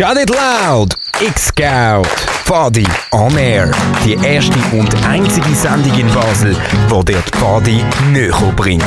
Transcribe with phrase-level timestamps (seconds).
[0.00, 0.94] Shut It Loud!
[1.20, 2.06] X-Scout!
[2.46, 3.70] Pfadi on Air.
[4.02, 6.56] Die erste und einzige Sendung in Basel,
[6.90, 8.82] die dir die Pfadi näher bringt.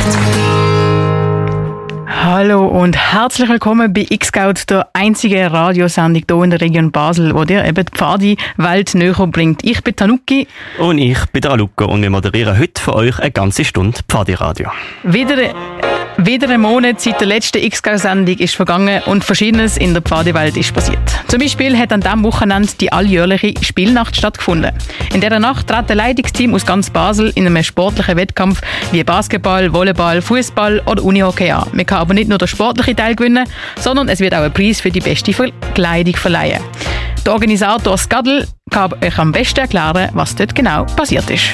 [2.07, 7.43] Hallo und herzlich willkommen bei X-Scout, der einzigen Radiosendung hier in der Region Basel, wo
[7.43, 9.63] dir eben die Pfadi-Welt näher bringt.
[9.63, 10.47] Ich bin Tanuki.
[10.79, 14.71] Und ich bin der Aluka und wir moderieren heute für euch eine ganze Stunde Pfadi-Radio.
[15.03, 15.53] Wieder
[16.17, 20.73] wieder ein Monat seit der letzten X-Sendung ist vergangen und Verschiedenes in der Pfadewelt ist
[20.73, 20.99] passiert.
[21.27, 24.71] Zum Beispiel hat an diesem Wochenende die alljährliche Spielnacht stattgefunden.
[25.13, 29.73] In dieser Nacht trat ein Leitungsteam aus ganz Basel in einem sportlichen Wettkampf wie Basketball,
[29.73, 31.69] Volleyball, Fußball oder Unihockey an.
[31.73, 33.47] Man kann aber nicht nur den sportlichen Teil gewinnen,
[33.79, 36.61] sondern es wird auch ein Preis für die beste Verkleidung verleihen.
[37.25, 41.45] Der Organisator Skadl kann euch am besten erklären, was dort genau passiert ist.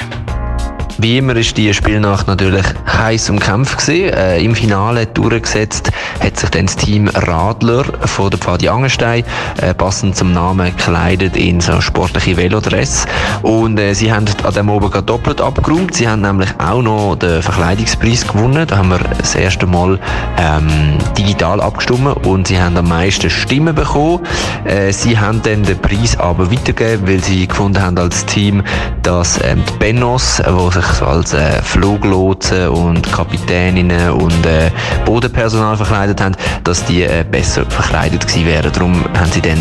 [1.02, 4.12] Wie immer ist die Spielnacht natürlich heiß umkämpft gewesen.
[4.12, 5.90] Äh, Im Finale durchgesetzt
[6.22, 9.24] hat sich dann das Team Radler von der Pfadi Angenstein
[9.62, 13.06] äh, passend zum Namen gekleidet in so sportliche Velodress
[13.40, 15.94] und äh, sie haben an dem oben doppelt abgeräumt.
[15.94, 18.66] Sie haben nämlich auch noch den Verkleidungspreis gewonnen.
[18.66, 19.98] Da haben wir das erste Mal
[20.36, 24.20] ähm, digital abgestimmt und sie haben am meisten Stimmen bekommen.
[24.66, 28.62] Äh, sie haben dann den Preis aber weitergegeben, weil sie gefunden haben als Team,
[29.02, 34.70] dass ähm, die Bennos, wo sich so als äh, Fluglotsen und Kapitäninnen und äh,
[35.04, 38.72] Bodenpersonal verkleidet haben, dass die äh, besser verkleidet gewesen wären.
[38.72, 39.58] Darum haben sie dann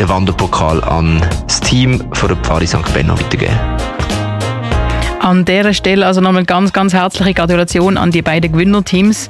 [0.00, 2.92] den Wanderpokal an das Team von der Pfarre St.
[2.94, 3.58] Benno weitergegeben.
[5.20, 9.28] An dieser Stelle also nochmal ganz, ganz herzliche Gratulation an die beiden Gewinnerteams.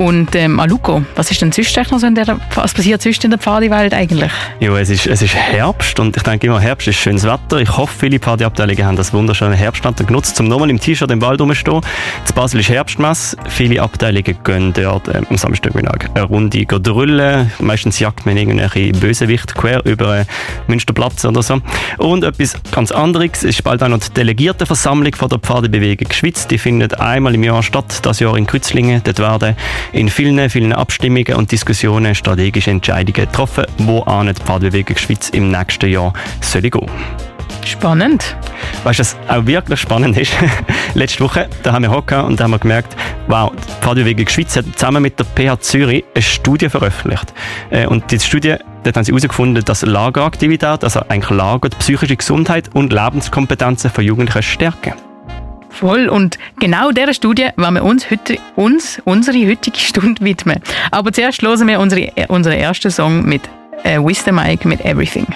[0.00, 3.32] Und ähm, Aluko, was ist denn sonst noch so in der, was passiert sonst in
[3.32, 4.30] der Pfadiwelt eigentlich?
[4.58, 7.58] Ja, es ist, es ist Herbst und ich denke immer, Herbst ist schönes Wetter.
[7.58, 11.42] Ich hoffe, viele Pfadiabteilungen haben das wunderschöne Herbstwetter genutzt, um nochmal im T-Shirt im Wald
[11.42, 11.82] rumzustehen.
[12.26, 13.36] In Basel ist Herbstmesse.
[13.50, 17.52] Viele Abteilungen gehen dort äh, am Samstagmittag eine Runde drüllen.
[17.58, 20.24] Meistens jagt man irgendwelche Bösewicht quer über äh,
[20.66, 21.60] Münsterplatz oder so.
[21.98, 26.46] Und etwas ganz anderes ist bald auch noch die Delegiertenversammlung von der Pfadebewegung Schweiz.
[26.46, 29.02] Die findet einmal im Jahr statt, das Jahr in Kützlingen.
[29.04, 29.56] Dort werden
[29.92, 35.90] in vielen, vielen Abstimmungen und Diskussionen strategische Entscheidungen getroffen, wo die Pfadebewegung Schweiz im nächsten
[35.90, 36.90] Jahr soll gehen.
[37.64, 38.36] Spannend.
[38.84, 40.32] Weißt du, was auch wirklich spannend ist?
[40.94, 42.96] Letzte Woche, da haben wir hocken und da haben wir gemerkt,
[43.28, 47.32] wow, die Pfadebewegung Schweiz hat zusammen mit der PH Zürich eine Studie veröffentlicht.
[47.70, 52.16] Äh, und diese Studie, dort haben sie herausgefunden, dass Lageraktivität, also eigentlich Lager, die psychische
[52.16, 54.94] Gesundheit und Lebenskompetenzen von Jugendlichen stärken.
[55.70, 56.08] Voll.
[56.08, 60.60] Und genau dieser Studie wollen wir uns, heute, uns unsere heutige Stunde widmen.
[60.90, 63.42] Aber zuerst hören wir unsere, unseren ersten Song mit
[63.84, 65.26] äh, Wisdom Mike mit Everything.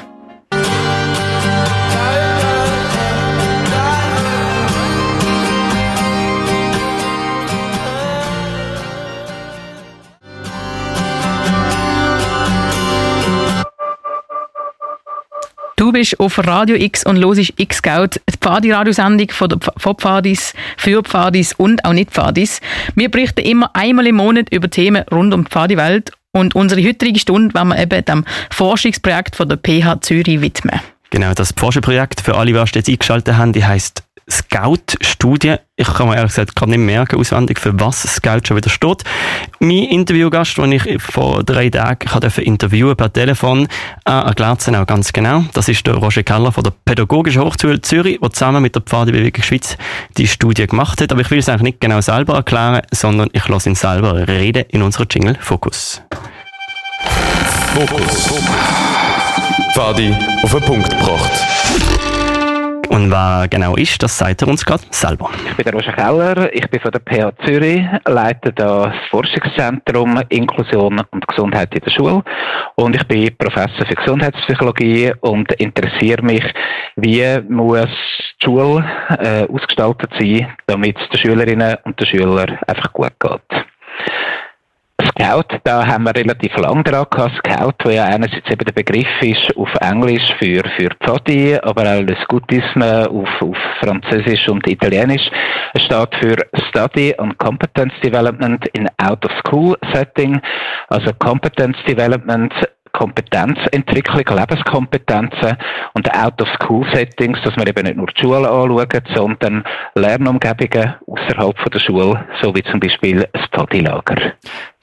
[15.94, 21.54] Bist auf Radio X und hörst X-Scout, die Pfadi-Radiosendung von, der, von Pfadis, für Pfadis
[21.54, 22.60] und auch nicht Pfadis.
[22.94, 27.18] Wir berichten immer einmal im Monat über Themen rund um die Pfadi-Welt und unsere heutige
[27.18, 30.80] Stunde wollen wir eben dem Forschungsprojekt von der PH Zürich widmen.
[31.10, 35.56] Genau, das Forschungsprojekt für alle, die jetzt eingeschaltet haben, die heisst Scout-Studie.
[35.76, 39.04] Ich kann mir ehrlich gesagt gerade nicht merken, auswendig, für was Scout schon wieder steht.
[39.58, 43.68] Mein Interviewgast, den ich vor drei Tagen durfte interviewen per Telefon,
[44.06, 45.44] äh, erklärt es auch ganz genau.
[45.52, 49.42] Das ist der Roger Keller von der Pädagogischen Hochschule Zürich, der zusammen mit der Pfadebewegung
[49.42, 49.76] Schweiz
[50.16, 51.12] die Studie gemacht hat.
[51.12, 54.64] Aber ich will es eigentlich nicht genau selber erklären, sondern ich lasse ihn selber reden
[54.68, 56.02] in unserer Jingle Fokus.
[57.74, 58.32] Fokus.
[59.74, 62.13] Pfadi auf den Punkt gebracht.
[62.94, 65.28] Und wer genau ist, das sagt er uns gerade selber.
[65.48, 71.02] Ich bin der Roger Keller, ich bin von der PH Zürich, leite das Forschungszentrum Inklusion
[71.10, 72.22] und Gesundheit in der Schule
[72.76, 76.44] und ich bin Professor für Gesundheitspsychologie und interessiere mich,
[76.94, 77.88] wie muss
[78.40, 78.84] die Schule
[79.18, 83.64] äh, ausgestaltet sein, damit es den Schülerinnen und den Schülern einfach gut geht.
[85.24, 87.36] Scout, da haben wir relativ lang dran gehabt.
[87.36, 92.02] Scout, wo ja einerseits eben der Begriff ist auf Englisch für, für Pfadi, aber auch
[92.02, 95.22] le Scoutisme auf, auf Französisch und Italienisch.
[95.72, 96.36] Es steht für
[96.68, 100.40] Study and Competence Development in Out of School Setting.
[100.88, 102.52] Also Competence Development
[102.94, 105.58] Kompetenzentwicklung, Lebenskompetenzen
[105.92, 109.64] und Out-of-School-Settings, dass wir eben nicht nur die Schule anschauen, sondern
[109.94, 114.32] Lernumgebungen außerhalb der Schule, so wie zum Beispiel das Pfadilager.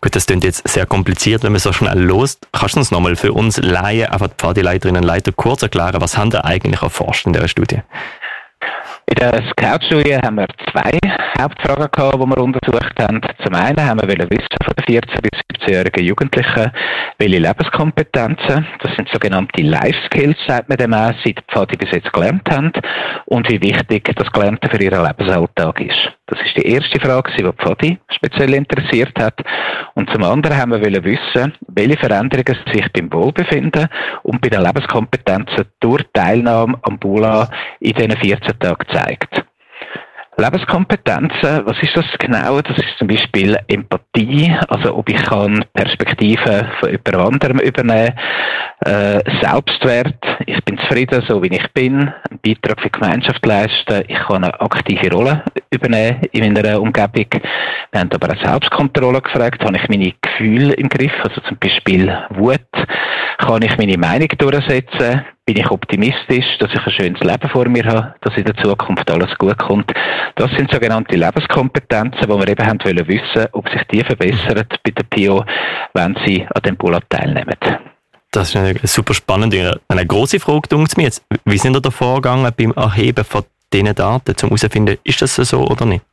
[0.01, 2.39] Gut, das klingt jetzt sehr kompliziert, wenn man so schnell los.
[2.51, 6.17] Kannst du uns nochmal für uns Laien, einfach die Pfadileiterinnen und Leiter kurz erklären, was
[6.17, 7.81] haben ihr eigentlich erforscht in dieser Studie?
[9.07, 10.97] In der Scout-Studie haben wir zwei
[11.39, 13.21] Hauptfragen gehabt, die wir untersucht haben.
[13.43, 16.71] Zum einen haben wir wissen von den 14- bis 15-jährigen Jugendlichen,
[17.17, 22.11] welche Lebenskompetenzen, das sind sogenannte Life Skills, sagt man dem auch, seit Pfadi bis jetzt
[22.13, 22.71] gelernt haben
[23.25, 26.11] und wie wichtig das Gelernte für ihren Lebensalltag ist.
[26.27, 29.41] Das ist die erste Frage, die Pfadi speziell interessiert hat.
[29.95, 33.87] Und zum anderen haben wir wissen, welche Veränderungen sich beim Wohlbefinden
[34.23, 37.49] und bei den Lebenskompetenzen durch Teilnahme am Bula
[37.81, 39.43] in diesen 14 Tagen zeigt.
[40.37, 42.61] Lebenskompetenzen, was ist das genau?
[42.61, 48.13] Das ist zum Beispiel Empathie, also ob ich kann Perspektiven von jemand anderem übernehmen,
[48.85, 50.15] äh, Selbstwert,
[50.47, 54.43] ich bin zufrieden, so wie ich bin, einen Beitrag für die Gemeinschaft leisten, ich kann
[54.43, 57.27] eine aktive Rolle übernehmen in meiner Umgebung.
[57.91, 62.17] Wir haben aber auch Selbstkontrolle gefragt, habe ich meine Gefühle im Griff, also zum Beispiel
[62.31, 62.61] Wut,
[63.37, 67.83] kann ich meine Meinung durchsetzen, bin ich optimistisch, dass ich ein schönes Leben vor mir
[67.83, 69.91] habe, dass in der Zukunft alles gut kommt.
[70.35, 74.91] Das sind sogenannte Lebenskompetenzen, wo wir eben haben wollen wissen, ob sich die verbessern bei
[74.91, 75.43] der PIO,
[75.93, 77.57] wenn sie an dem Bulat teilnehmen.
[78.31, 81.21] Das ist eine super spannende, eine große Frage, denkt mir jetzt.
[81.43, 83.43] Wie sind ihr da vorgegangen beim Erheben von
[83.73, 86.05] diesen Daten, um herauszufinden, ist das so oder nicht?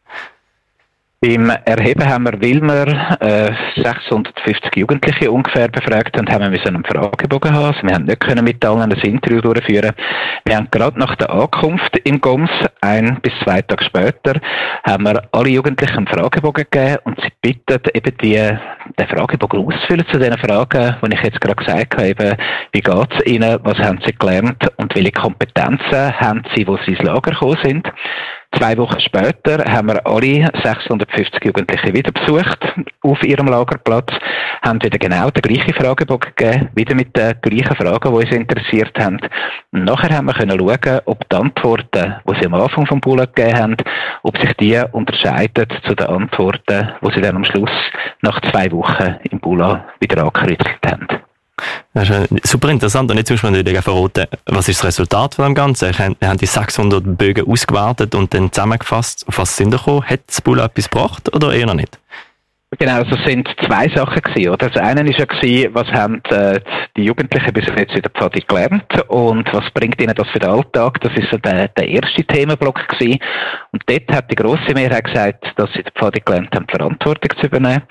[1.21, 6.85] Beim Erheben haben wir, weil wir äh, 650 Jugendliche ungefähr befragt haben, haben wir einen
[6.85, 7.65] Fragebogen haben.
[7.65, 9.91] Also wir haben nicht können mit allen ein Interview durchführen.
[10.45, 12.51] Wir haben gerade nach der Ankunft im GOMS,
[12.83, 14.41] ein bis zwei Tage später,
[14.87, 18.57] haben wir alle Jugendlichen einen Fragebogen gegeben und sie bitten eben die,
[18.97, 22.37] den Fragebogen auszufüllen zu den Fragen, die ich jetzt gerade gesagt habe, eben,
[22.71, 26.93] wie geht es ihnen, was haben sie gelernt und welche Kompetenzen haben sie, wo sie
[26.93, 27.93] ins Lager gekommen sind.
[28.57, 32.59] Zwei Wochen später haben wir alle 650 Jugendliche wieder besucht
[33.03, 34.11] auf ihrem Lagerplatz,
[34.63, 38.99] haben wieder genau den gleichen Fragebogen gegeben, wieder mit den gleichen Fragen, die uns interessiert
[38.99, 39.21] haben.
[39.73, 43.29] Und nachher haben wir können schauen, ob die Antworten, die sie am Anfang vom Bullet
[43.35, 43.77] gegeben haben,
[44.23, 47.71] ob sich die unterscheiden zu den Antworten, die sie dann am Schluss
[48.23, 51.07] nach zwei Wochen im Bula wieder angekritzelt haben.
[52.03, 53.11] Ist super interessant.
[53.11, 55.91] Und jetzt muss man natürlich verraten, was ist das Resultat von dem Ganzen?
[55.99, 59.25] Wir haben die 600 Bögen ausgewertet und dann zusammengefasst.
[59.27, 60.05] Auf was sind wir gekommen?
[60.05, 61.99] Hat das Bull etwas gebracht oder eher noch nicht?
[62.77, 64.69] Genau, das sind zwei Sachen gewesen, oder?
[64.69, 66.61] Das eine ist ja gewesen, was haben äh,
[66.99, 70.51] die Jugendlichen bis jetzt in der Pfadi gelernt und was bringt ihnen das für den
[70.51, 71.01] Alltag?
[71.01, 73.21] Das ist so der, der erste Themenblock gewesen.
[73.73, 77.39] Und dort hat die grosse Mehrheit gesagt, dass sie in der Pfadi gelernt haben, Verantwortung
[77.41, 77.85] zu übernehmen,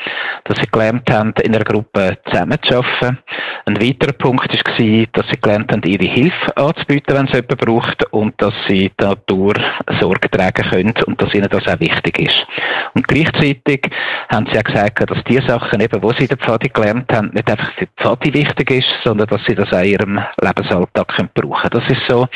[0.43, 3.17] dass sie gelernt haben, in einer Gruppe zusammenzuarbeiten.
[3.65, 7.57] Ein weiterer Punkt ist gewesen, dass sie gelernt haben, ihre Hilfe anzubieten, wenn es jemand
[7.57, 9.59] braucht und dass sie dadurch
[9.99, 12.45] Sorge tragen können und dass ihnen das auch wichtig ist.
[12.93, 13.89] Und gleichzeitig
[14.29, 17.31] haben sie auch gesagt, dass die Sachen, eben, die sie in der Pfadi gelernt haben,
[17.33, 21.07] nicht einfach für die Pfadi wichtig ist, sondern dass sie das auch in ihrem Lebensalltag
[21.07, 21.83] können brauchen können.
[21.83, 22.27] Das ist so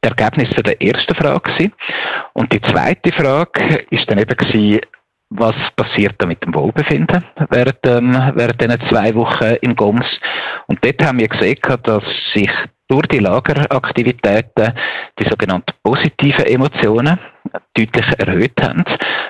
[0.00, 1.40] das Ergebnis der ersten Frage.
[1.40, 1.72] Gewesen.
[2.34, 4.80] Und die zweite Frage ist dann eben gewesen,
[5.30, 10.06] was passiert da mit dem Wohlbefinden während, ähm, während diesen zwei Wochen im GOMS.
[10.66, 12.04] Und dort haben wir gesehen, dass
[12.34, 12.50] sich
[12.88, 14.72] durch die Lageraktivitäten
[15.18, 17.18] die sogenannten positiven Emotionen
[17.76, 18.84] deutlich erhöht haben.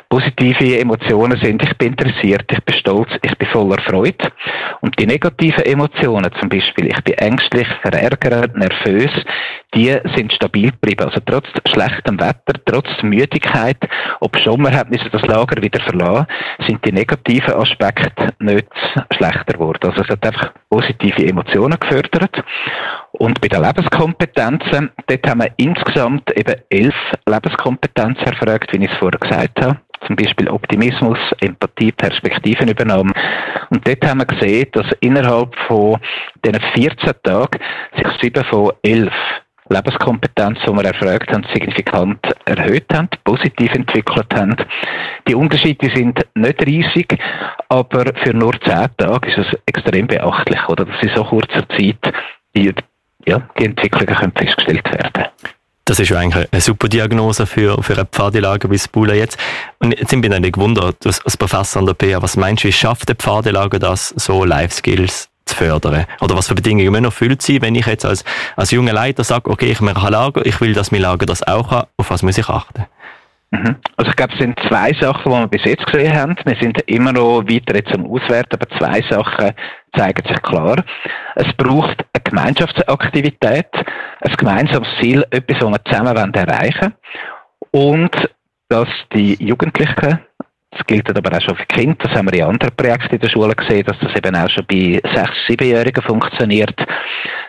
[0.09, 4.33] Positive Emotionen sind, ich bin interessiert, ich bin stolz, ich bin voller Freude.
[4.81, 9.11] Und die negativen Emotionen, zum Beispiel, ich bin ängstlich, verärgert, nervös,
[9.75, 11.05] die sind stabil geblieben.
[11.05, 13.77] Also trotz schlechtem Wetter, trotz Müdigkeit,
[14.21, 16.27] ob schon wir haben das Lager wieder verlassen,
[16.67, 18.69] sind die negativen Aspekte nicht
[19.13, 19.91] schlechter geworden.
[19.91, 22.43] Also es hat einfach positive Emotionen gefördert.
[23.13, 26.95] Und bei den Lebenskompetenzen, dort haben wir insgesamt eben elf
[27.27, 29.79] Lebenskompetenzen erfragt, wie ich es vorher gesagt habe.
[30.07, 33.13] Zum Beispiel Optimismus, Empathie, Perspektivenübernahme.
[33.71, 35.99] Und dort haben wir gesehen, dass innerhalb von
[36.45, 37.59] diesen 14 Tagen
[37.97, 39.13] sich sieben von elf
[39.71, 44.57] Lebenskompetenzen, die wir erfragt haben, signifikant erhöht haben, positiv entwickelt haben.
[45.27, 47.19] Die Unterschiede sind nicht riesig,
[47.69, 50.87] aber für nur zehn Tage ist es extrem beachtlich, oder?
[50.87, 52.15] Dass in so kurzer Zeit
[52.57, 52.73] die
[53.27, 55.27] ja, die Entwicklungen können festgestellt werden.
[55.89, 59.39] Das ist ja eigentlich eine super Diagnose für, für eine Pfadelager wie das Bula jetzt.
[59.79, 62.73] Und jetzt bin ich dann gewundert, als Professor an der PA, was meinst du, wie
[62.73, 66.05] schafft der Pfadelager das, so Life Skills zu fördern?
[66.21, 68.23] Oder was für Bedingungen müssen erfüllt sein, wenn ich jetzt als,
[68.55, 71.43] als junger Leiter sage, okay, ich mache ein Lager, ich will, dass mein Lager das
[71.43, 72.85] auch hat, auf was muss ich achten?
[73.51, 73.77] Mhm.
[73.97, 76.37] Also ich glaube, es sind zwei Sachen, die wir bis jetzt gesehen haben.
[76.45, 79.55] Wir sind immer noch weiter jetzt am Auswerten, aber zwei Sachen
[79.97, 80.85] zeigen sich klar.
[81.35, 86.95] Es braucht eine Gemeinschaftsaktivität, ein gemeinsames Ziel, etwas, was wir zusammen erreichen
[87.73, 87.99] wollen.
[87.99, 88.31] Und
[88.69, 90.21] dass die Jugendlichen,
[90.71, 93.31] das gilt aber auch schon für Kinder, das haben wir in anderen Projekten in der
[93.31, 96.75] Schule gesehen, dass das eben auch schon bei sechs-, siebenjährigen funktioniert,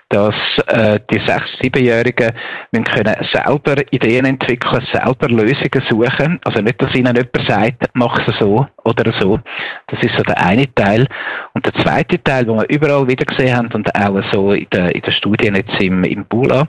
[0.09, 0.35] dass
[0.67, 2.33] äh, die sechs-, siebenjährigen
[2.71, 6.39] können selber Ideen entwickeln, selber Lösungen suchen.
[6.43, 9.39] Also nicht, dass ihnen jemand sagt, mach es so oder so.
[9.87, 11.07] Das ist so der eine Teil.
[11.53, 14.89] Und der zweite Teil, wo wir überall wieder gesehen haben und auch so in den,
[14.89, 16.67] in den Studien jetzt im, im Bula,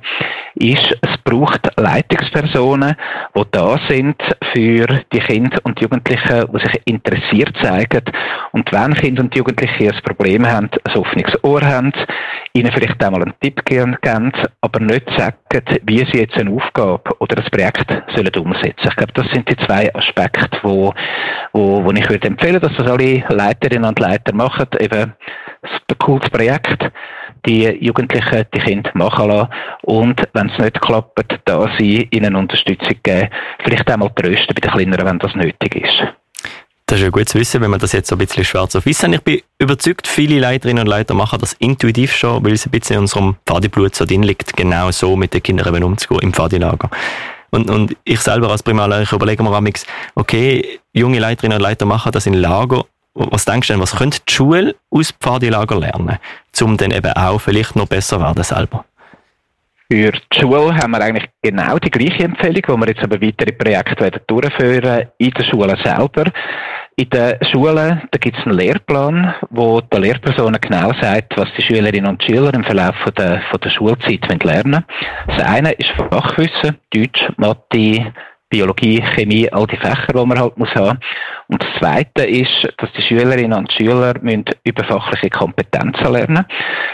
[0.54, 2.94] ist, es braucht Leitungspersonen,
[3.35, 4.16] die da sind
[4.52, 8.02] für die Kinder und Jugendlichen, die sich interessiert zeigen.
[8.52, 11.92] Und wenn Kinder und Jugendliche ein Problem haben, ein offenes Ohr haben,
[12.52, 13.96] ihnen vielleicht einmal einen Tipp geben,
[14.60, 15.37] aber nicht sagen,
[15.84, 18.88] wie sie jetzt eine Aufgabe oder ein Projekt sollen umsetzen.
[18.88, 20.92] Ich glaube, das sind die zwei Aspekte, wo,
[21.52, 24.66] wo, wo ich würde empfehlen, dass das alle Leiterinnen und Leiter machen.
[24.78, 25.12] Eben
[25.62, 26.90] ein cooles Projekt,
[27.46, 29.50] die Jugendlichen, die Kinder machen lassen
[29.82, 33.28] und wenn es nicht klappt, da sie ihnen Unterstützung geben,
[33.62, 36.02] vielleicht einmal trösten bei den Kleineren, wenn das nötig ist.
[36.90, 38.85] Das ist ja gut zu wissen, wenn man das jetzt so ein bisschen schwarz auf
[38.85, 42.73] weiß Ich bin überzeugt, viele Leiterinnen und Leiter machen das intuitiv schon, weil es ein
[42.73, 46.90] bisschen in unserem Pfadiblut so drin liegt, genau so mit den Kindern umzugehen im Pfadilager.
[47.50, 51.87] Und, und ich selber als Primarlehrer, ich überlege mir amigs, okay, junge Leiterinnen und Leiter
[51.87, 52.85] machen das in Lager.
[53.14, 56.18] Was denkst du denn, was könnte die Schule aus Pfadilager lernen,
[56.61, 58.85] um dann eben auch vielleicht noch besser werden selber?
[59.92, 63.52] Für die Schule haben wir eigentlich genau die gleiche Empfehlung, die wir jetzt aber weitere
[63.52, 66.32] Projekte durchführen in der Schule selber.
[66.97, 71.62] In den Schulen da gibt es einen Lehrplan, wo der Lehrpersonen genau sagt, was die
[71.62, 74.85] Schülerinnen und Schüler im Verlauf von der, von der Schulzeit lernen wollen.
[75.26, 78.12] Das eine ist Fachwissen, Deutsch, Mathe,
[78.50, 80.99] Biologie, Chemie, all die Fächer, die man halt muss haben.
[81.47, 86.44] Und das Zweite ist, dass die Schülerinnen und Schüler müssen überfachliche Kompetenzen lernen.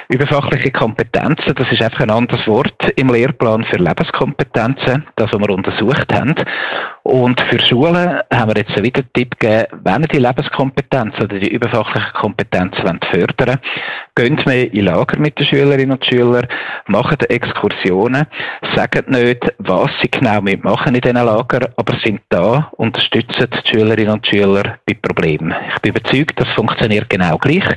[0.09, 5.51] Überfachliche Kompetenzen, das ist einfach ein anderes Wort im Lehrplan für Lebenskompetenzen, das, was wir
[5.51, 6.35] untersucht haben.
[7.07, 11.39] Und für Schulen haben wir jetzt wieder einen Tipp gegeben, wenn ihr die Lebenskompetenzen oder
[11.39, 13.61] die überfachlichen Kompetenzen fördern
[14.17, 16.49] wollt, geht wir in Lager mit den Schülerinnen und Schülern,
[16.89, 18.27] macht Exkursionen,
[18.75, 24.15] sagt nicht, was sie genau mitmachen in diesen Lager, aber sind da, unterstützen die Schülerinnen
[24.15, 25.55] und Schüler bei Problemen.
[25.77, 27.69] Ich bin überzeugt, das funktioniert genau gleich.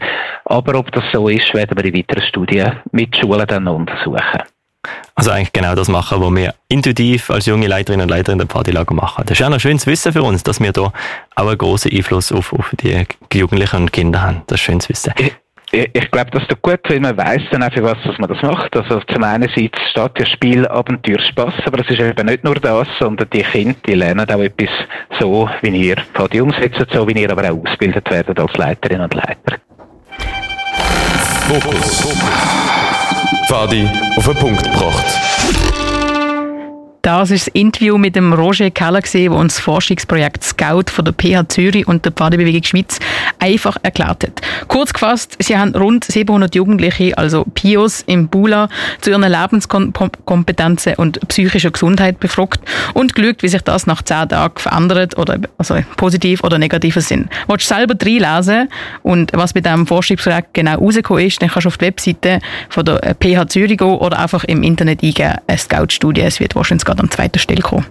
[0.45, 4.41] Aber ob das so ist, werden wir in weiteren Studien mit Schulen dann untersuchen.
[5.15, 8.45] Also eigentlich genau das machen, was wir intuitiv als junge Leiterinnen und Leiter in der
[8.45, 9.23] Partylager machen.
[9.25, 10.93] Das ist ja noch schönes Wissen für uns, dass wir da
[11.35, 14.43] auch einen großen Einfluss auf, auf die Jugendlichen und Kinder haben.
[14.47, 15.13] Das ist schönes Wissen.
[15.17, 15.33] Ich
[15.71, 18.29] ich, ich glaube, das ist gut, weil man weiß dann auch, für was dass man
[18.29, 18.75] das macht.
[18.75, 22.87] Also zum einen steht ja Spiel, Abenteuer, Spass, aber es ist eben nicht nur das,
[22.99, 24.69] sondern die Kinder, die lernen auch etwas
[25.19, 29.13] so, wie ihr Pfadi umsetzt, so wie ihr aber auch ausgebildet werdet als Leiterinnen und
[29.13, 29.57] Leiter.
[31.47, 32.88] Fokus.
[33.47, 35.05] Pfadi auf den Punkt gebracht.
[37.01, 41.13] Das ist das Interview mit dem Roger Keller, der uns das Forschungsprojekt Scout von der
[41.13, 42.99] PH Zürich und der Pfadebewegung Schweiz
[43.39, 44.41] einfach erklärt hat.
[44.67, 48.67] Kurz gefasst, sie haben rund 700 Jugendliche, also PIOS im Bula,
[48.99, 52.59] zu ihren Lebenskompetenzen und psychischer Gesundheit befragt
[52.93, 57.29] und geschaut, wie sich das nach 10 Tagen verändert oder also positiv oder negativer Sinn.
[57.47, 58.67] Willst du selber reinlesen
[59.03, 62.83] und was bei diesem Forschungsprojekt genau rausgekommen ist, dann kannst du auf die Webseite von
[62.83, 67.03] der PH Zürich gehen oder einfach im Internet eingeben, eine Scout-Studie, es wird wahrscheinlich gerade
[67.03, 67.85] an zweiter Stelle kommen.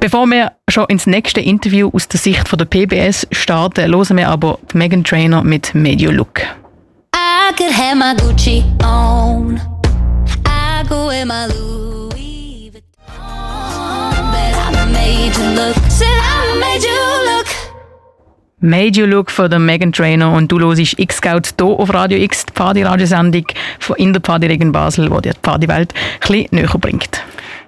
[0.00, 4.28] Bevor wir schon ins nächste Interview aus der Sicht von der PBS starten, hören wir
[4.28, 6.40] aber Megan Trainer mit Medio Look.
[7.14, 9.60] I could have my Gucci on.
[10.46, 12.84] I go in my Louis Vuitton.
[14.30, 15.76] But I made you look.
[15.88, 17.46] Said I made you look.
[18.60, 22.44] Made You Look von der Megan Trainer und du hörst X-Scout hier auf Radio X,
[22.44, 23.46] die Party-Radiosendung
[23.98, 27.22] in der Party Regen Basel, die dir die Partywelt ein bisschen näher bringt.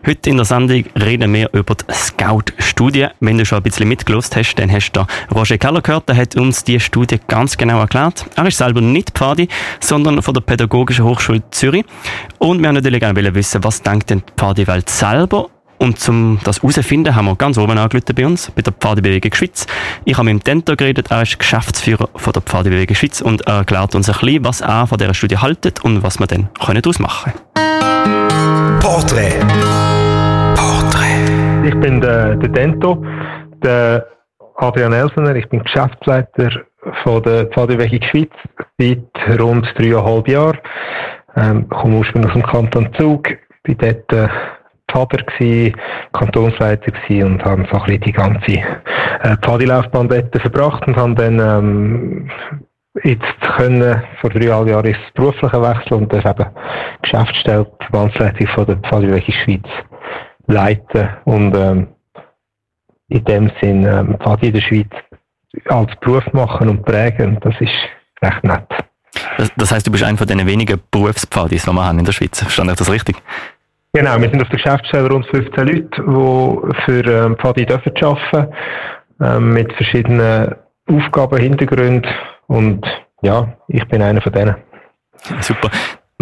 [0.07, 3.09] Heute in der Sendung reden wir über die Scout-Studie.
[3.21, 5.05] Wenn du schon ein bisschen mitgelost hast, dann hast du
[5.35, 6.09] Roger Keller gehört.
[6.09, 8.25] Der hat uns die Studie ganz genau erklärt.
[8.35, 11.85] Er ist selber nicht Pfadi, sondern von der Pädagogischen Hochschule Zürich.
[12.39, 16.59] Und wir haben natürlich auch wissen, was denkt denn die Pfadi-Welt selber und um das
[16.59, 19.67] herauszufinden, haben wir ganz oben angerufen bei uns, bei der Pfadebewegung Schweiz.
[20.05, 23.59] Ich habe mit dem Tento geredet, er ist Geschäftsführer von der Pfadebewegung Schweiz und er
[23.59, 26.99] erklärt uns ein bisschen, was er von dieser Studie haltet und was wir dann daraus
[26.99, 28.79] machen können.
[28.81, 29.41] Porträt
[31.81, 33.03] ich bin der, der Dento,
[33.65, 34.07] der
[34.57, 36.51] Adrian Elsener, ich bin Geschäftsleiter
[37.03, 38.31] von der Pfadebewegung Schweiz
[38.79, 40.59] seit rund dreieinhalb Jahren.
[41.37, 43.29] Ähm, komme ursprünglich aus dem Kanton Zug,
[43.63, 44.29] bin dort äh,
[44.93, 45.73] Vater gsi,
[46.13, 52.31] Kantonsleiter gsi und habe so die ganze äh, Pfadilaufbahn dort verbracht und habe dann ähm,
[53.05, 56.51] jetzt können vor dreieinhalb Jahren ins berufliche Wechsel und das eben
[57.01, 59.65] Geschäftsstelle, Verbandsleitung von der Pfadebewegung Schweiz
[60.47, 61.89] leiten und ähm,
[63.09, 64.91] in dem Sinn ähm, in der Schweiz
[65.69, 67.39] als Beruf machen und prägen.
[67.41, 67.73] Das ist
[68.23, 68.67] recht nett.
[69.37, 72.13] Das, das heißt, du bist einer von den wenigen Berufspfadis, die wir haben in der
[72.13, 72.41] Schweiz.
[72.41, 73.17] Verstehe ich das richtig?
[73.93, 78.53] Genau, wir sind auf der Geschäftsstelle rund 15 Leute, die für ähm, Pfadi dürfen arbeiten,
[79.21, 80.55] ähm, mit verschiedenen
[80.89, 82.09] Aufgaben, Hintergründen
[82.47, 82.87] und
[83.23, 84.55] ja, ich bin einer von denen.
[85.41, 85.71] Super.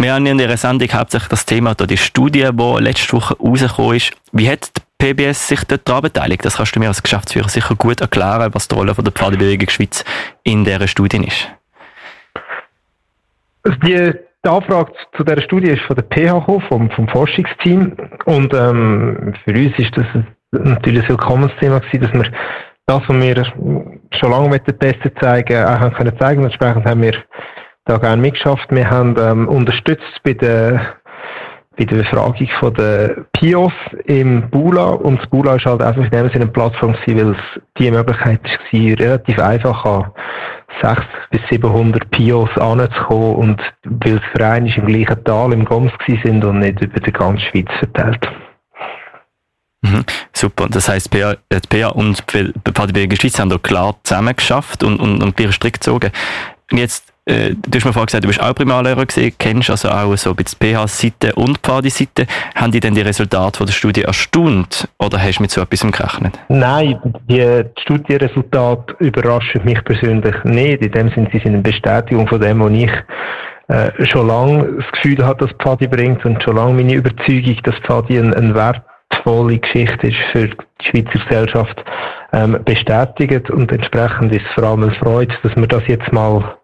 [0.01, 4.13] Wir haben in der Sendung hauptsächlich das Thema die Studie, die letzte Woche rausgekommen ist.
[4.31, 6.45] Wie hat die PBS sich daran beteiligt?
[6.45, 10.05] Das kannst du mir als Geschäftsführer sicher gut erklären, was die Rolle der Pfadebewegung Schweiz
[10.43, 11.49] in dieser Studie ist.
[13.63, 14.13] Also die,
[14.47, 17.91] Anfrage zu dieser Studie ist von der PH vom, vom Forschungsteam
[18.23, 20.05] und ähm, für uns ist das
[20.51, 22.31] natürlich ein willkommenes Thema gewesen, dass wir
[22.85, 23.45] das, was wir
[24.17, 26.45] schon lange mit den Testen zeigen, auch können zeigen.
[26.45, 27.21] Entsprechend haben wir
[27.85, 28.67] da gerne mitgeschafft.
[28.69, 30.95] Wir haben ähm, unterstützt bei der
[31.77, 33.71] bei der Befragung von der PIOS
[34.03, 37.31] im Bula und das Bula ist halt einfach in dem Sinne eine Plattform gewesen, weil
[37.31, 40.11] es die Möglichkeit war, relativ einfach an
[40.81, 46.43] 600 bis 700 PIOS anzukommen und weil es Vereine im gleichen Tal im Goms sind
[46.43, 48.27] und nicht über die ganze Schweiz verteilt.
[49.81, 50.67] Mhm, super.
[50.69, 55.23] Das heisst, PA, die PA und die Pfadberger Schweiz haben da klar zusammengeschafft und, und,
[55.23, 56.11] und gleich Strick gezogen.
[56.71, 60.15] Jetzt, äh, du hast mir vorhin gesagt, du bist auch Primarlehrer gesehen, kennst also auch
[60.17, 62.25] so ein bisschen PH-Seite und Pfadi-Seite.
[62.55, 66.39] Haben die denn die Resultate der Studie erstaunt oder hast du mit so etwas gerechnet?
[66.49, 70.81] Nein, die Studienresultate überraschen mich persönlich nicht.
[70.81, 72.91] In dem Sinne, sie sind eine Bestätigung von dem, was ich
[73.67, 77.75] äh, schon lange das Gefühl habe, dass Pfadi bringt und schon lange meine Überzeugung, dass
[77.85, 78.81] Pfadi einen Wert
[79.11, 81.83] wertvolle Geschichte ist für die Schweizer Gesellschaft,
[82.33, 83.49] ähm, bestätigt.
[83.49, 86.55] Und entsprechend ist es vor allem eine Freude, dass wir das jetzt mal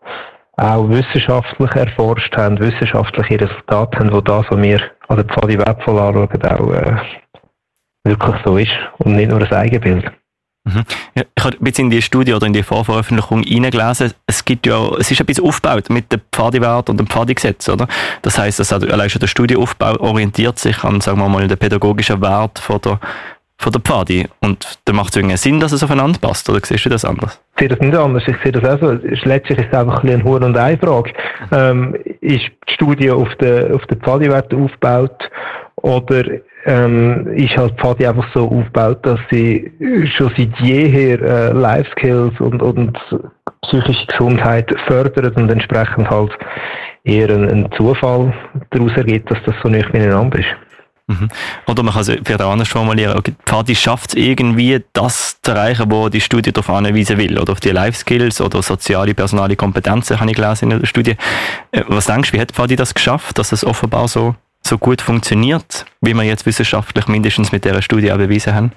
[0.58, 6.00] auch wissenschaftlich erforscht haben, wissenschaftliche Resultate haben, wo das, was wir an der Pfadi wertvoll
[6.00, 6.96] anschauen, auch äh,
[8.06, 10.12] wirklich so ist und nicht nur ein Eigenbild.
[10.68, 10.84] Mhm.
[11.14, 14.14] Ja, ich habe ein bisschen in die Studie oder in die Vorveröffentlichung hineingelesen.
[14.26, 17.88] Es gibt ja, es ist ein bisschen aufgebaut mit dem Pfadiwert und dem Pfadigesetz, oder?
[18.24, 22.20] Das heisst, dass allein schon der Studieaufbau orientiert sich an, sagen wir mal, den pädagogischen
[22.20, 23.00] Wert von der,
[23.58, 24.28] von der Pfadi.
[24.42, 27.40] Und da macht es irgendwie Sinn, dass es aufeinander passt, oder siehst du das anders?
[27.56, 28.24] Ich sehe das nicht anders.
[28.28, 28.92] Ich sehe das auch so.
[29.24, 31.14] Letztlich ist es einfach ein eine Hure- und Ei-Frage.
[31.52, 35.30] Ähm, ist die Studie auf den, auf den Pfadiwert aufgebaut
[35.78, 36.24] oder
[36.66, 39.72] ähm, ist halt Pfadi einfach so aufgebaut, dass sie
[40.18, 42.98] schon seit jeher äh, Life Skills und, und
[43.62, 46.32] psychische Gesundheit fördert und entsprechend halt
[47.04, 48.34] eher ein, ein Zufall
[48.72, 50.48] daraus ergibt, dass das so nicht miteinander ist.
[51.08, 51.30] Mhm.
[51.68, 53.18] Oder man kann es vielleicht auch anders formulieren.
[53.18, 57.40] Okay, Pfadi schafft es irgendwie, das zu erreichen, wo die Studie darauf anweisen will.
[57.40, 61.16] Oder auf die Life Skills oder soziale, personale Kompetenzen, habe ich gelesen in der Studie.
[61.72, 65.00] Äh, was denkst du, wie hat Pfadi das geschafft, dass es offenbar so so gut
[65.00, 68.72] funktioniert, wie wir jetzt wissenschaftlich mindestens mit dieser Studie auch bewiesen haben?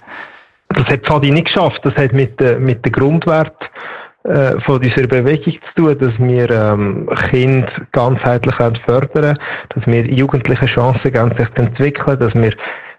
[0.68, 1.80] Das hat Fadi nicht geschafft.
[1.82, 3.56] Das hat mit, äh, mit dem Grundwert
[4.28, 9.38] äh, von dieser Bewegung zu tun, dass wir ähm, Kinder ganzheitlich fördern,
[9.74, 12.52] dass wir Jugendliche Chancen geben, sich zu entwickeln, dass wir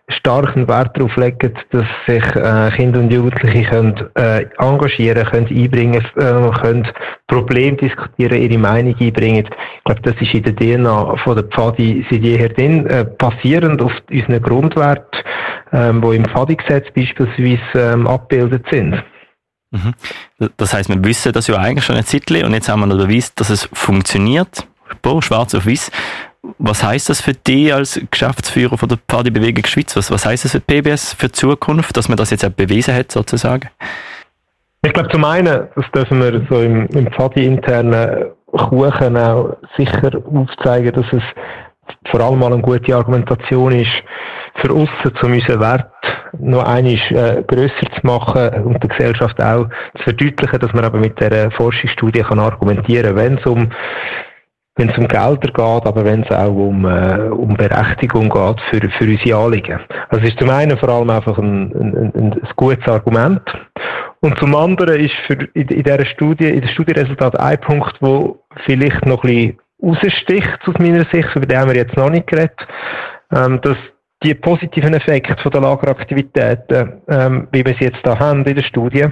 [0.09, 6.03] starken Wert darauf legen, dass sich äh, Kinder und Jugendliche können, äh, engagieren können, einbringen
[6.15, 6.87] äh, können,
[7.27, 9.45] Probleme diskutieren, ihre Meinung einbringen.
[9.47, 13.81] Ich glaube, das ist in der DNA von der Pfadi seit jeher drin, äh, basierend
[13.81, 15.23] auf unseren Grundwert,
[15.71, 19.03] ähm, wo im Pfadi-Gesetz beispielsweise ähm, abgebildet sind.
[19.71, 19.93] Mhm.
[20.58, 22.97] Das heißt, wir wissen das ja eigentlich schon ein Zeitchen und jetzt haben wir noch
[22.97, 24.67] bewiesen, dass es funktioniert.
[25.21, 25.91] Schwarz auf weiß.
[26.58, 29.95] Was heißt das für dich als Geschäftsführer von der Partybewegung Schweiz?
[29.95, 32.95] Was, was heißt das für PBS für die Zukunft, dass man das jetzt auch bewiesen
[32.95, 33.69] hat, sozusagen?
[34.84, 40.93] Ich glaube, zum einen, das dürfen wir so im, im Pfadi-internen Kuchen auch sicher aufzeigen,
[40.93, 41.23] dass es
[42.12, 43.91] vor allem mal eine gute Argumentation ist,
[44.56, 44.89] für uns,
[45.21, 45.89] um unseren Wert
[46.38, 50.99] noch einmal äh, grösser zu machen und der Gesellschaft auch zu verdeutlichen, dass man aber
[50.99, 53.69] mit dieser Forschungsstudie kann argumentieren kann, wenn es um
[54.75, 58.89] wenn es um Gelder geht, aber wenn es auch um, äh, um Berechtigung geht für,
[58.91, 59.78] für unsere Anliegen.
[60.08, 63.41] Also es ist zum einen vor allem einfach ein, ein, ein, ein gutes Argument
[64.21, 68.41] und zum anderen ist für, in, in dieser Studie, in der Studienresultat ein Punkt, wo
[68.65, 72.27] vielleicht noch ein bisschen raussticht aus meiner Sicht, über den haben wir jetzt noch nicht
[72.27, 72.57] geredet,
[73.35, 73.77] ähm, dass
[74.23, 78.63] die positiven Effekte von der Lageraktivitäten, ähm, wie wir sie jetzt da haben in der
[78.63, 79.05] Studie,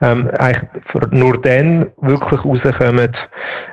[0.00, 0.68] ähm, eigentlich
[1.12, 3.16] nur dann wirklich rauskommen,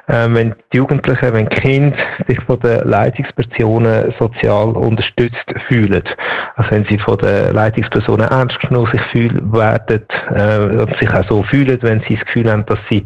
[0.07, 1.97] ähm, wenn die Jugendlichen, wenn die Kinder
[2.27, 6.03] sich von den Leitungspersonen sozial unterstützt fühlen.
[6.55, 11.43] Also wenn sie von den Leitungspersonen ernst genommen sich fühlen werden äh, sich auch so
[11.43, 13.03] fühlen, wenn sie das Gefühl haben, dass sie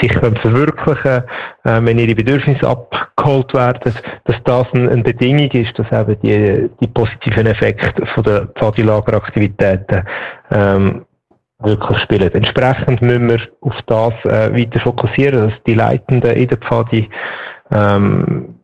[0.00, 1.24] sich verwirklichen
[1.64, 3.92] äh, wenn ihre Bedürfnisse abgeholt werden,
[4.24, 10.04] dass das eine, Bedingung ist, dass eben die, die positiven Effekte von der Pfadilageraktivitäten
[10.50, 11.04] ähm,
[11.58, 12.32] wirklich spielen.
[12.32, 17.08] Entsprechend müssen wir auf das äh, weiter fokussieren, dass die Leitenden in der Pfadi
[17.70, 18.54] ähm,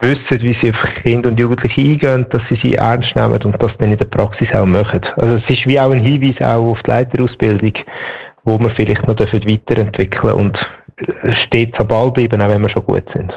[0.00, 3.72] wissen, wie sie auf Kinder und Jugendliche eingehen, dass sie sie ernst nehmen und das
[3.78, 5.00] dann in der Praxis auch machen.
[5.16, 7.72] Also es ist wie auch ein Hinweis auch auf die Leiterausbildung,
[8.48, 10.58] wo wir vielleicht noch weiterentwickeln und
[10.96, 13.32] äh, stets am Ball bleiben, auch wenn wir schon gut sind.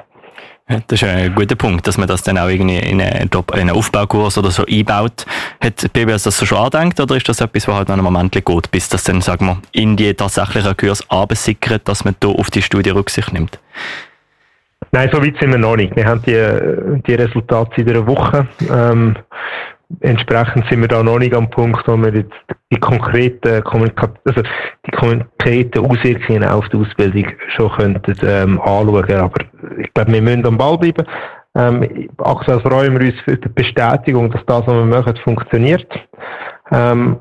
[0.87, 4.37] Das ist ein guter Punkt, dass man das dann auch irgendwie in einen, einen Aufbaukurs
[4.37, 5.25] oder so einbaut.
[5.59, 8.31] Hat BBS das so schon angedenkt oder ist das etwas, was halt noch einen Moment
[8.31, 12.49] geht, bis das dann, sagen wir, in die tatsächlichen Kurs absickert, dass man da auf
[12.51, 13.59] die Studie Rücksicht nimmt?
[14.93, 15.95] Nein, so weit sind wir noch nicht.
[15.95, 18.47] Wir haben die, die Resultate in einer Woche.
[18.69, 19.17] Ähm,
[19.99, 22.33] entsprechend sind wir da noch nicht am Punkt, wo wir jetzt
[22.71, 24.41] die konkreten, also
[24.85, 29.13] die konkreten Auswirkungen auf die Ausbildung schon könnten, ähm, anschauen.
[29.13, 29.41] Aber
[29.77, 31.05] ich glaube, wir müssen am Ball bleiben.
[31.53, 35.87] Ähm, aktuell freuen wir uns für die Bestätigung, dass das, was wir machen, funktioniert.
[36.71, 37.19] Ähm,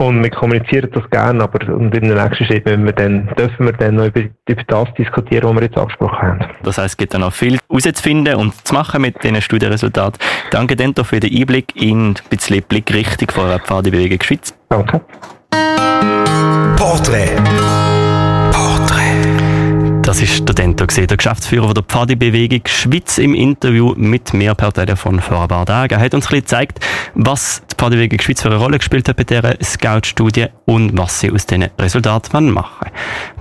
[0.00, 3.72] und wir kommunizieren das gerne, aber und in der nächsten Schritt wir dann, dürfen wir
[3.72, 6.44] dann noch über, über das diskutieren, was wir jetzt angesprochen haben.
[6.62, 10.18] Das heißt, es gibt dann noch viel herauszufinden und zu machen mit diesen Studienresultaten.
[10.50, 14.54] Danke Dento für den Einblick in ein bisschen Blickrichtung von der Pfadebewegung Schweiz.
[14.70, 15.00] Danke.
[16.76, 17.36] Porträt.
[20.10, 25.20] Das ist der Dento, der Geschäftsführer der Pfadi-Bewegung Schweiz im Interview mit mir per Telefon
[25.20, 25.94] vor ein paar Tagen.
[25.94, 26.80] Er hat uns ein bisschen gezeigt,
[27.14, 31.30] was die Pfadi-Bewegung Schweiz für eine Rolle gespielt hat bei dieser Scout-Studie und was sie
[31.30, 32.90] aus diesen Resultaten machen.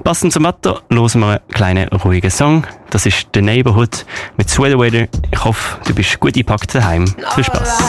[0.03, 2.67] Passend zum Wetter hören wir einen kleinen ruhigen Song.
[2.91, 4.05] Das ist The Neighborhood
[4.37, 5.07] mit Sweater Weather.
[5.31, 7.07] Ich hoffe, du bist gut eingepackt daheim.
[7.33, 7.79] Viel Spaß.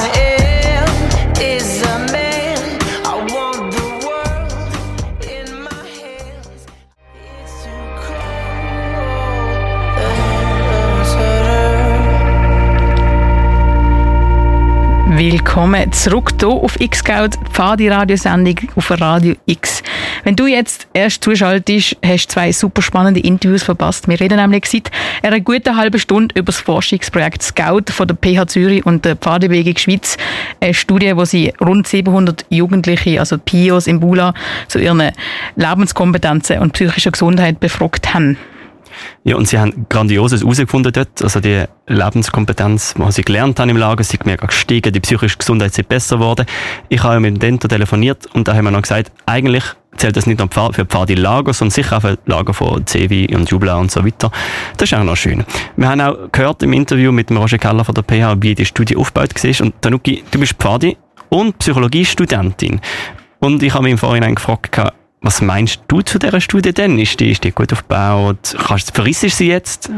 [15.20, 19.82] Willkommen zurück hier auf X-Scout, Pfadi-Radiosendung auf Radio X.
[20.24, 24.08] Wenn du jetzt erst zuschaltest, hast du zwei super spannende Interviews verpasst.
[24.08, 24.90] Wir reden nämlich seit
[25.22, 29.76] einer guten halben Stunde über das Forschungsprojekt Scout von der PH Zürich und der Pfadebewegung
[29.76, 30.16] Schweiz.
[30.58, 34.32] Eine Studie, wo sie rund 700 Jugendliche, also PIOs im Bula,
[34.68, 35.12] zu ihren
[35.54, 38.38] Lebenskompetenzen und psychischer Gesundheit befragt haben.
[39.24, 41.22] Ja, und sie haben Grandioses herausgefunden dort.
[41.22, 45.76] Also die Lebenskompetenz, die sie gelernt haben im Lager, sie mega gestiegen, die psychische Gesundheit
[45.78, 46.46] ist besser geworden.
[46.88, 49.64] Ich habe mit dem Dento telefoniert und da haben wir noch gesagt, eigentlich
[49.96, 53.50] zählt das nicht nur für Pfadi Lager, sondern sicher auch für Lager von Cevi und
[53.50, 54.30] Jubla und so weiter.
[54.76, 55.44] Das ist auch noch schön.
[55.76, 58.64] Wir haben auch gehört im Interview mit dem Roger Keller von der PH, wie die
[58.64, 59.66] Studie aufgebaut war.
[59.66, 60.96] Und Tanuki, du bist Pfadi
[61.28, 62.80] und Psychologiestudentin.
[63.40, 64.80] Und ich habe mich im Vorhinein gefragt,
[65.20, 66.98] was meinst du zu dieser Studie denn?
[66.98, 68.56] Ist die, ist die gut aufgebaut?
[68.66, 69.90] Kannst, verrissest sie jetzt?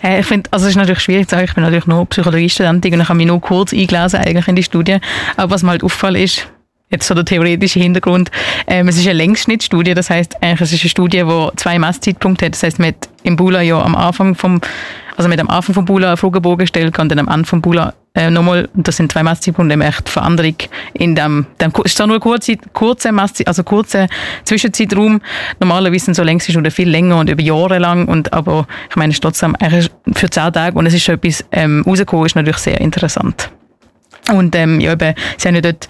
[0.00, 2.94] Hey, ich finde, also es ist natürlich schwierig zu sagen, ich bin natürlich nur Psychologiestudentin
[2.94, 4.98] und ich habe mich nur kurz eingelesen eigentlich in die Studie.
[5.36, 6.48] Aber was mir halt auffällt ist,
[6.90, 8.30] jetzt so der theoretische Hintergrund,
[8.66, 12.46] ähm, es ist eine Längsschnittstudie, das heißt eigentlich es ist eine Studie, die zwei Messzeitpunkte
[12.46, 12.54] hat.
[12.54, 14.60] Das heißt, man hat im Bula ja am Anfang vom
[15.18, 17.92] also mit am Anfang vom Bula einen Fragebogen gestellt und dann am Ende vom Bula
[18.14, 20.54] äh, nochmal, das sind zwei Messzeitpunkte, eben echt Veränderung
[20.94, 24.06] in dem, dem ist zwar nur ein kurzer, kurzer Messzeit, also kurzer
[24.44, 25.20] Zwischenzeitraum.
[25.58, 26.22] Normalerweise sind so
[26.58, 29.90] oder viel länger und über Jahre lang und, aber ich meine, es ist trotzdem eigentlich
[30.12, 33.50] für zehn Tage und es ist schon etwas ähm, rausgekommen, ist natürlich sehr interessant.
[34.32, 35.88] Und ähm, ja, eben, sie haben ja dort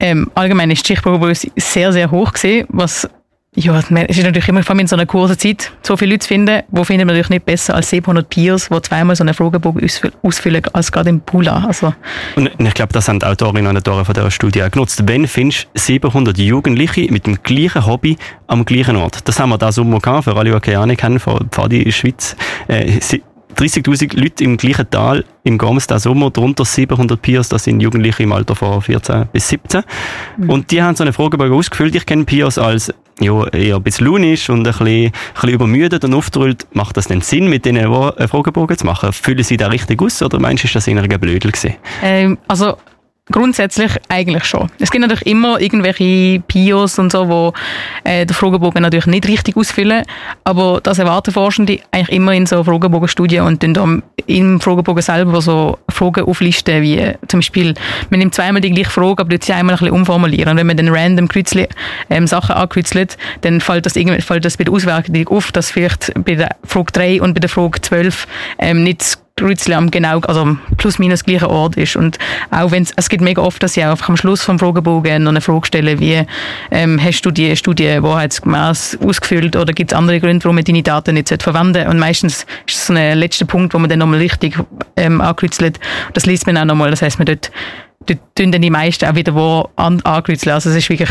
[0.00, 3.08] ähm, allgemein ist die Schichtprobe sehr, sehr hoch gesehen, was
[3.56, 6.24] ja, es ist natürlich immer, vor allem in so einer kurzen Zeit, so viele Leute
[6.24, 9.32] zu finden, wo finden wir natürlich nicht besser als 700 Peers, die zweimal so einen
[9.32, 9.88] Fragebogen
[10.22, 11.64] ausfüllen, als gerade im Pula.
[11.64, 11.94] Also.
[12.34, 15.02] Und ich glaube, das haben die Autorinnen und Autoren von dieser Studie auch genutzt.
[15.06, 18.16] Wenn findest du 700 Jugendliche mit dem gleichen Hobby
[18.48, 19.26] am gleichen Ort?
[19.28, 21.84] Das haben wir da Sommer gehabt, für alle, die keine Ahnung haben, von Pfadi in
[21.84, 22.36] der Schweiz.
[22.66, 22.98] Äh,
[23.54, 28.32] 30.000 Leute im gleichen Tal im diesen Sommer, darunter 700 Peers, das sind Jugendliche im
[28.32, 29.82] Alter von 14 bis 17.
[30.36, 30.50] Mhm.
[30.50, 31.94] Und die haben so eine Fragebogen ausgefüllt.
[31.94, 36.04] Ich kenne Peers als ja, eher ein bisschen launisch und ein bisschen, ein bisschen übermüdet
[36.04, 36.66] und auftrüllt.
[36.72, 39.12] Macht das denn Sinn, mit denen einen Fragebogen zu machen?
[39.12, 41.76] Fühlen sie da richtig aus oder meinst du, ist das eher ein Blödel gewesen?
[42.02, 42.76] Ähm, also
[43.32, 44.70] Grundsätzlich eigentlich schon.
[44.78, 47.52] Es gibt natürlich immer irgendwelche Pios und so, wo
[48.04, 50.04] äh, der Fragebogen natürlich nicht richtig ausfüllen,
[50.44, 55.78] aber das erwarten Forschende eigentlich immer in so Fragebogenstudien und dann im Fragebogen selber so
[55.88, 57.72] Fragen auflisten, wie zum Beispiel,
[58.10, 60.50] man nimmt zweimal die gleiche Frage, aber sie einmal ein bisschen umformulieren.
[60.50, 61.66] Und wenn man dann random Kreuzli,
[62.10, 66.12] ähm, Sachen ankreuzelt, dann fällt das, irgendwie, fällt das bei der Auswertung auf, dass vielleicht
[66.26, 68.26] bei der Frage 3 und bei der Frage 12
[68.58, 71.96] ähm, nicht Grützli am genau, also plus minus gleichen Ort ist.
[71.96, 72.18] Und
[72.52, 75.40] auch wenn es gibt mega oft, dass ich einfach am Schluss vom Fragebogen noch eine
[75.40, 76.22] Frage stelle, wie
[76.70, 80.84] ähm, hast du die Studie wahrheitsgemäß ausgefüllt oder gibt es andere Gründe, warum man deine
[80.84, 81.90] Daten nicht verwenden sollte?
[81.90, 84.56] Und meistens ist es so ein letzter Punkt, wo man dann nochmal richtig
[84.96, 85.80] ähm, ankreuzelt.
[86.12, 86.90] Das liest man auch nochmal.
[86.90, 87.50] Das heißt, man dort,
[88.06, 90.54] dort tun dann die meisten auch wieder wo an, ankreuzelt.
[90.54, 91.10] Also es ist wirklich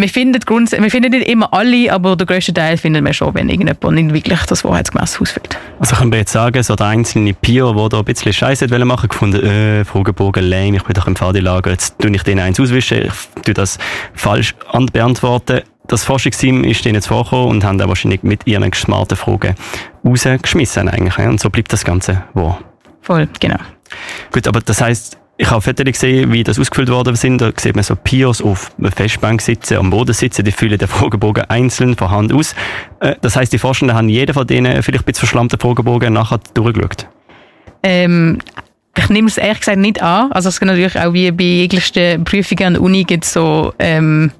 [0.00, 3.48] wir finden, wir finden nicht immer alle, aber der größte Teil finden wir schon, wenn
[3.48, 5.58] irgendjemand nicht wirklich das wahrheitsgemäß ausfüllt.
[5.80, 9.08] Also können wir jetzt sagen, so der einzelne Pio, der da ein bisschen Scheiße machen
[9.08, 13.06] gefunden, äh, Fragebogen lame, ich bin doch im Pfadilager, jetzt tue ich den eins auswischen,
[13.06, 13.78] ich tue das
[14.14, 14.54] falsch
[14.92, 15.62] beantworten.
[15.88, 19.54] Das Forschungsteam ist denen jetzt vorgekommen und haben dann wahrscheinlich mit ihren smarten Fragen
[20.04, 21.18] rausgeschmissen eigentlich.
[21.18, 22.58] Und so bleibt das Ganze wahr.
[23.00, 23.56] Voll, genau.
[24.30, 27.40] Gut, aber das heißt, ich habe Fotos gesehen, wie das ausgefüllt worden sind.
[27.40, 30.88] Da sieht man so Pios auf einer Festbank sitzen, am Boden sitzen, die füllen den
[30.88, 32.56] Fragebogen einzeln von Hand aus.
[32.98, 36.40] Äh, das heißt, die Forschenden haben jeder von denen vielleicht ein bisschen verschlammten Fragebogen nachher
[36.54, 37.06] durchgeschaut.
[37.84, 38.38] Ähm,
[38.96, 40.32] ich nehme es ehrlich gesagt nicht an.
[40.32, 44.32] Also es gibt natürlich auch wie bei jeglichen Prüfungen an der Uni gibt so ähm,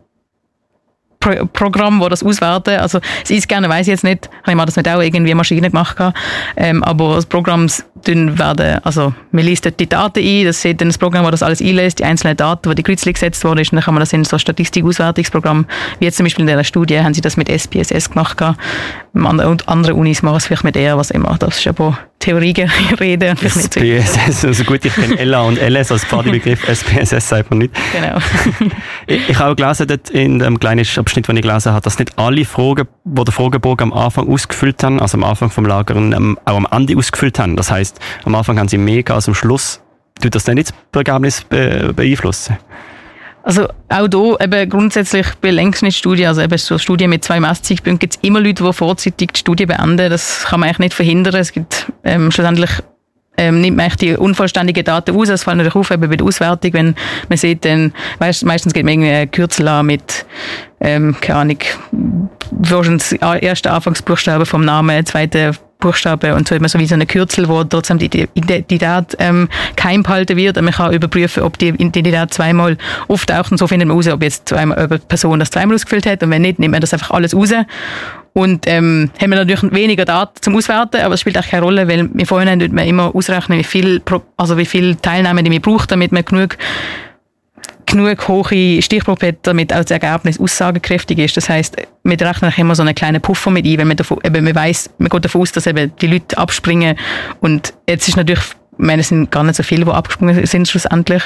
[1.52, 2.78] Programm, wo das auswerten.
[2.78, 4.28] Also das ist gerne weiß ich jetzt nicht.
[4.46, 5.96] Ich habe das nicht auch irgendwie Maschine gemacht.
[6.56, 7.68] Ähm, aber das Programm
[8.04, 11.46] werden, also man liest dort die Daten ein, das sieht dann das Programm, das das
[11.46, 14.12] alles einlässt, die einzelnen Daten, wo die Kreuzchen gesetzt worden ist, dann kann man das
[14.12, 15.66] in so ein Statistikauswertungsprogramm,
[15.98, 18.42] wie jetzt zum Beispiel in dieser Studie, haben sie das mit SPSS gemacht.
[19.12, 21.36] Und andere Unis machen es vielleicht mit R, was immer.
[21.38, 22.52] Das ist aber Theorie
[23.00, 23.40] reden und.
[23.48, 27.74] SPSS, also gut, ich kenne LA und LS als Partybegriff, SPSS sagt man nicht.
[27.92, 28.18] Genau.
[29.06, 31.98] ich, ich habe auch gelesen dort in dem kleinen Abschnitt, den ich gelesen habe, dass
[31.98, 35.94] nicht alle Fragen, die der Fragebogen am Anfang ausgefüllt haben, also am Anfang vom Lager,
[35.94, 37.56] auch am Ende ausgefüllt haben.
[37.56, 39.80] Das heißt, am Anfang haben sie mehr als am Schluss.
[40.20, 42.58] Tut das dann nicht das Ergebnis beeinflussen?
[43.48, 48.16] Also auch hier eben grundsätzlich bei Längsschnittstudien, also eben so Studien mit zwei Messzeitpunkten, gibt
[48.16, 50.10] es immer Leute, die vorzeitig die Studie beenden.
[50.10, 51.34] Das kann man eigentlich nicht verhindern.
[51.34, 52.68] Es gibt ähm, schlussendlich
[53.38, 55.28] ähm, nimmt man eigentlich die unvollständigen Daten aus.
[55.28, 56.94] Das fällt natürlich auf eben bei der Auswertung, wenn
[57.30, 60.26] man sieht, dann weißt, meistens geht man irgendwie ein Kürzel an mit
[60.82, 61.58] ähm, keine Ahnung,
[62.50, 67.48] das erste Anfangsbuchstabe vom Namen, zweite Buchstabe und so immer so wie so eine Kürzel,
[67.48, 70.58] wo trotzdem die Identität ähm, geheim behalten wird.
[70.58, 73.52] Und man kann überprüfen, ob die Identität zweimal auftaucht.
[73.52, 76.22] Und so findet man raus, ob jetzt zweimal, ob eine Person das zweimal ausgefüllt hat.
[76.22, 77.52] Und wenn nicht, nimmt man das einfach alles raus.
[78.32, 81.88] Und ähm, haben wir natürlich weniger Daten zum Auswerten, aber es spielt auch keine Rolle,
[81.88, 84.02] weil im Vorhinein man immer ausrechnen, wie viel,
[84.36, 86.56] also wie viel Teilnehmer die man braucht, damit man genug
[87.88, 91.36] genug hohe Stichprobe hat, damit auch das Ergebnis aussagekräftig ist.
[91.36, 94.44] Das heißt, wir rechnen immer so einen kleinen Puffer mit ein, wenn man, davon, eben,
[94.44, 96.96] man weiss, man geht davon aus, dass eben die Leute abspringen.
[97.40, 100.68] Und jetzt ist natürlich, ich meine, es sind gar nicht so viele, die abgesprungen sind
[100.68, 101.22] schlussendlich.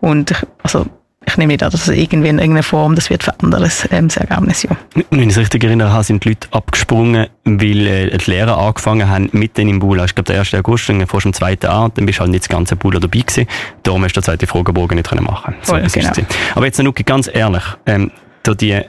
[0.00, 0.86] Und also,
[1.28, 4.08] ich nehme nicht an, dass es irgendwie in irgendeiner Form das wird verändern, das, ähm,
[4.08, 4.62] das Ergebnis.
[4.62, 4.76] Ja.
[5.10, 9.28] Wenn ich es richtig erinnere, sind die Leute abgesprungen, weil äh, die Lehrer angefangen haben
[9.32, 10.04] mit denen im Bula.
[10.04, 10.54] Ich glaube, der 1.
[10.54, 11.68] August, dann fährst du am 2.
[11.68, 13.46] an, dann bist du halt nicht das ganze Bula dabei gewesen.
[13.82, 15.88] Darum hast du den zweiten Fragebogen nicht machen können.
[15.88, 16.12] So, genau.
[16.54, 18.12] Aber jetzt, Nuki, ganz ehrlich, ähm,
[18.46, 18.80] die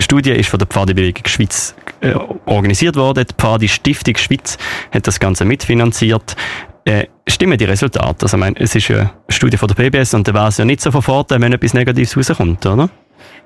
[0.00, 2.14] Studie ist von der Pfadebewegung Schweiz äh,
[2.46, 3.24] organisiert worden.
[3.30, 4.58] Die Pfadi Stiftung Schweiz
[4.92, 6.34] hat das Ganze mitfinanziert.
[6.86, 8.22] Äh, stimmen die Resultate?
[8.22, 10.58] Also, ich meine, es ist ja eine Studie von der PBS und da wäre es
[10.58, 12.90] ja nicht so von Vorteil, wenn etwas Negatives rauskommt, oder?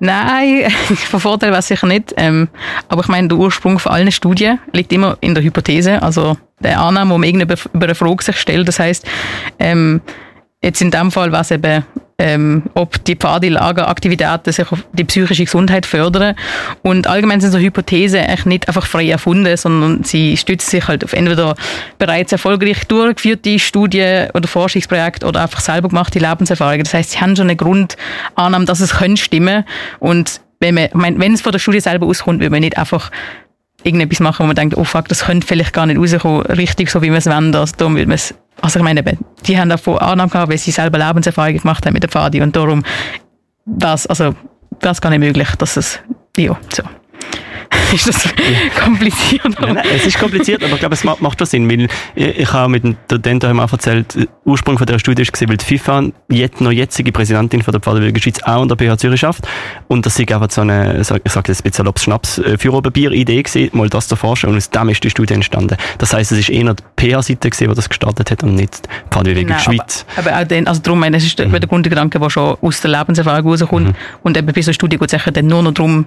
[0.00, 2.14] Nein, von Vorteil wäre es sicher nicht.
[2.16, 2.48] Ähm,
[2.88, 6.80] aber ich meine, der Ursprung von allen Studien liegt immer in der Hypothese, also der
[6.80, 8.66] Annahme, wo man irgendeine über eine Frage sich stellt.
[8.66, 9.06] Das heißt,
[9.58, 10.00] ähm,
[10.62, 11.84] jetzt in dem Fall war es eben
[12.20, 16.34] ähm, ob die Pfadilageraktivitäten sich auf die psychische Gesundheit fördern.
[16.82, 21.04] Und allgemein sind so Hypothesen eigentlich nicht einfach frei erfunden, sondern sie stützen sich halt
[21.04, 21.54] auf entweder
[21.98, 26.82] bereits erfolgreich durchgeführte Studien oder Forschungsprojekte oder einfach selber gemachte Lebenserfahrungen.
[26.82, 29.64] Das heißt, sie haben schon eine Grundannahme, dass es könnte stimmen.
[30.00, 32.78] Und wenn, man, ich meine, wenn es von der Studie selber auskommt, würde man nicht
[32.78, 33.12] einfach
[33.84, 37.00] irgendetwas machen, wo man denkt, oh fuck, das könnte vielleicht gar nicht rauskommen, richtig so,
[37.00, 37.54] wie wir es wollen.
[37.54, 39.02] Also, darum würde man es also ich meine,
[39.46, 42.54] die haben davon Annahme gehabt, weil sie selber Lebenserfahrung gemacht haben mit der Pfadi und
[42.56, 42.82] darum
[43.64, 44.34] das, also
[44.80, 46.00] das gar nicht möglich, dass es,
[46.36, 46.82] ja, so.
[47.92, 48.34] ist das
[48.82, 49.44] kompliziert?
[49.60, 52.38] Nein, nein, es ist kompliziert, aber ich glaube, es macht, macht schon Sinn, weil ich,
[52.38, 55.64] ich habe mit dem Dento auch erzählt, der Ursprung von dieser Studie ist weil die
[55.64, 59.46] FIFA, jetzt noch jetzige Präsidentin von der Pfadewilligen Schweiz, auch in der PH Zürich schafft
[59.88, 62.80] und das ist einfach so eine, ich sage jetzt ein bisschen salopp, Schnaps, äh, für
[62.82, 65.76] Bier-Idee gewesen, mal das zu forschen und aus dem ist die Studie entstanden.
[65.98, 69.10] Das heisst, es ist eher die PH-Seite gewesen, die das gestartet hat und nicht die
[69.10, 70.04] Pfadewilligen Schweiz.
[70.16, 71.52] Aber, aber auch den, also darum, meine, es ist mhm.
[71.52, 73.94] der Grundgedanke, der schon aus der Lebenserfahrung rauskommt mhm.
[74.22, 76.06] und eben bei so einer Studie geht es dann nur noch darum,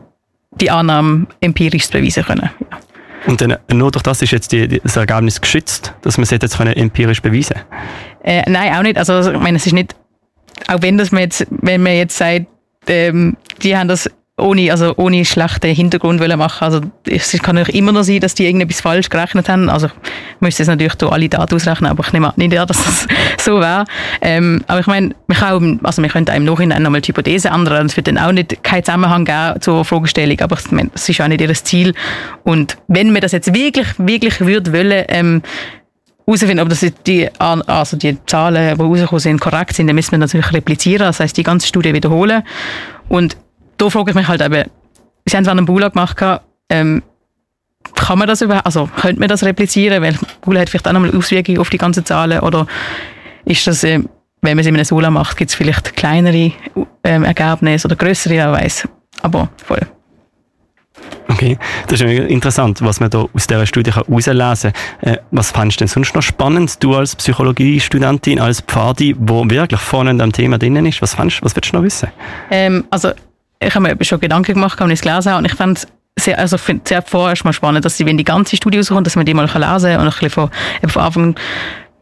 [0.52, 2.50] die Annahme empirisch beweisen können.
[2.60, 2.80] Ja.
[3.28, 6.58] Und dann, nur durch das ist jetzt die, das Ergebnis geschützt, dass man es jetzt
[6.58, 7.58] können empirisch beweisen
[8.24, 8.98] äh, Nein, auch nicht.
[8.98, 9.96] Also, ich meine, es ist nicht,
[10.68, 12.48] auch wenn das man jetzt, wenn man jetzt sagt,
[12.88, 14.10] ähm, die haben das
[14.42, 16.64] ohne, also ohne schlechten Hintergrund wollen machen.
[16.64, 19.70] Also es kann natürlich immer noch sein, dass die irgendetwas falsch gerechnet haben.
[19.70, 19.94] Also ich
[20.40, 23.08] müsste jetzt natürlich alle Daten ausrechnen, aber ich nehme nicht an, dass das
[23.46, 23.86] so wäre.
[24.22, 27.86] Ähm, aber ich meine, wir, können, also wir könnten im Nachhinein nochmal die Hypothese ändern.
[27.86, 31.22] Es wird dann auch nicht keinen Zusammenhang geben zur Fragestellung, aber ich meine, das ist
[31.22, 31.94] auch nicht ihr Ziel.
[32.44, 35.42] Und wenn wir das jetzt wirklich, wirklich würde wollen, ähm,
[36.26, 40.20] herausfinden, ob das die, also die Zahlen, die rausgekommen sind, korrekt sind, dann müssen wir
[40.20, 42.44] natürlich replizieren, das heißt die ganze Studie wiederholen.
[43.10, 43.38] Und
[43.82, 44.70] da frage ich mich halt eben,
[45.26, 46.18] Sie haben es an einem Bula gemacht,
[46.70, 47.04] ähm,
[47.96, 51.16] kann man das überhaupt, also könnte man das replizieren, weil Bula hat vielleicht auch nochmal
[51.16, 52.68] Auswirkungen auf die ganzen Zahlen oder
[53.46, 54.00] ist das, äh,
[54.42, 56.52] wenn man es in einem Sula macht, gibt es vielleicht kleinere
[57.04, 58.88] ähm, Ergebnisse oder größere, wer weiß.
[59.22, 59.82] Aber voll.
[61.28, 65.14] Okay, das ist interessant, was man da aus dieser Studie herauslesen kann.
[65.14, 69.80] Äh, was fandest du denn sonst noch spannend, du als Psychologiestudentin, als Pfadi, wo wirklich
[69.80, 71.02] vorne am Thema drin ist?
[71.02, 72.10] Was fandest, was willst du noch wissen?
[72.50, 73.12] Ähm, also,
[73.62, 75.88] ich habe mir schon Gedanken gemacht, ich es gelesen habe, und ich fand
[76.20, 79.16] sehr, also finde sehr vorerst mal spannend, dass sie, wenn die ganze Studie rauskommt, dass
[79.16, 80.50] man die mal lesen kann und ein bisschen von,
[80.88, 81.36] von Anfang,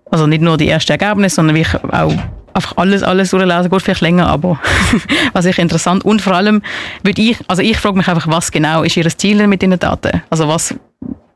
[0.09, 2.13] also nicht nur die ersten Ergebnisse, sondern wie auch
[2.53, 4.59] einfach alles, alles durchlesen, gut, vielleicht länger, aber
[5.33, 6.61] was ich interessant und vor allem
[7.03, 10.23] würde ich, also ich frage mich einfach, was genau ist ihr Ziel mit diesen Daten?
[10.29, 10.73] Also was,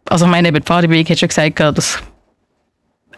[0.10, 2.02] also ich meine, die Pfadebewegung hat schon gesagt, dass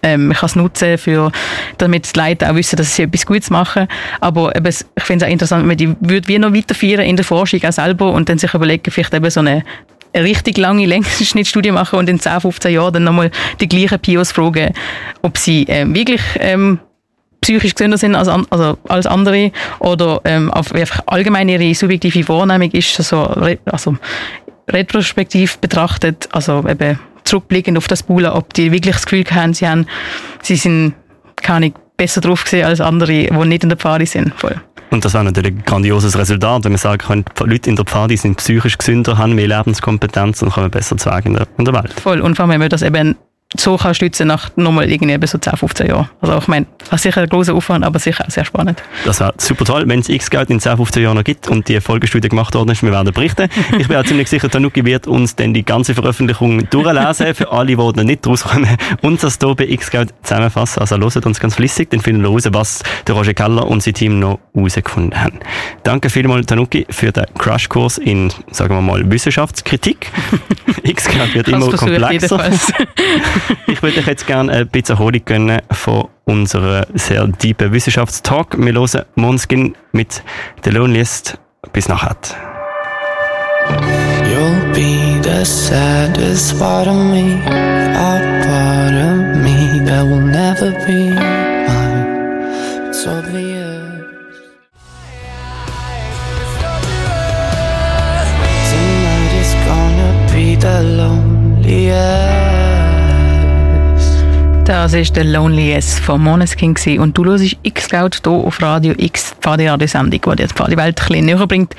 [0.05, 1.31] ähm, ich kann es nutzen, für,
[1.77, 3.87] damit die Leute auch wissen, dass sie etwas Gutes machen.
[4.21, 7.15] Aber eben, ich finde es auch interessant, wenn man die würde wie noch weiterführen in
[7.15, 9.63] der Forschung auch selber und dann sich überlegen, vielleicht eben so eine
[10.13, 14.31] eine richtig lange Längsschnittstudie machen und in 10, 15 Jahren dann nochmal die gleichen Pios
[14.31, 14.73] fragen,
[15.21, 16.79] ob sie ähm, wirklich ähm,
[17.41, 22.71] psychisch gesünder sind als, also als andere oder ähm, auf einfach allgemein ihre subjektive Wahrnehmung
[22.71, 23.23] ist, also,
[23.65, 23.97] also
[24.69, 29.67] retrospektiv betrachtet, also eben zurückblickend auf das Bula, ob die wirklich das Gefühl haben, sie,
[29.67, 29.87] haben,
[30.41, 30.93] sie sind
[31.35, 34.33] keine besser drauf gesehen als andere, die nicht in der Pfade sind.
[34.35, 34.61] Voll.
[34.91, 38.15] Und das wäre natürlich ein grandioses Resultat, wenn man sagen könnte, Leute in der Pfade
[38.17, 41.93] sind psychisch gesünder, haben mehr Lebenskompetenz und kommen besser zu Wege in der, Welt.
[41.99, 42.21] Voll.
[42.21, 43.15] Und vor allem, wenn man das eben
[43.59, 46.09] so kann stützen nach nochmal irgendwie so 10, 15 Jahren.
[46.21, 48.81] Also ich meine, das ist sicher ein großer Aufwand, aber sicher auch sehr spannend.
[49.05, 51.79] Das wäre super toll, wenn es X-Geld in 10, 15 Jahren noch gibt und die
[51.81, 52.83] Folgestudie gemacht worden ist.
[52.83, 53.49] Wir werden berichten.
[53.77, 57.67] Ich bin auch ziemlich sicher, Tanuki wird uns dann die ganze Veröffentlichung durchlesen, für alle,
[57.67, 60.79] die noch nicht rauskommen, und das hier bei X-Geld zusammenfassen.
[60.79, 63.93] Also hört uns ganz flüssig, dann finden wir raus, was der Roger Keller und sein
[63.93, 65.39] Team noch herausgefunden haben.
[65.83, 70.11] Danke vielmals, Tanuki, für den Crashkurs in, sagen wir mal, Wissenschaftskritik.
[70.83, 72.39] X-Geld wird immer komplexer.
[73.67, 78.57] ich würde euch jetzt gerne ein bisschen Erholung gönnen von unserer sehr tiefen Wissenschaftstalk.
[78.57, 80.23] Wir hören Måneskin mit
[80.63, 81.37] The Loneliest.
[81.73, 82.15] Bis nachher.
[84.29, 91.09] You'll be the saddest part of me, a part of me that will never be
[91.09, 92.89] mine.
[92.89, 93.65] It's obvious.
[98.69, 102.44] Tonight is gonna be the loneliest.
[104.65, 109.35] Das war der Lonely Yes von Måneskin und du hörst X-Scout hier auf Radio X,
[109.35, 111.75] die Pfadi-Radio-Sendung, die dir die Pfadi-Welt ein bisschen näher bringt.